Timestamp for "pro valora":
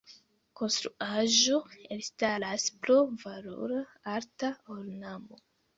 2.81-3.87